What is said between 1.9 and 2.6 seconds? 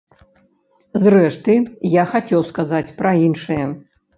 я хацеў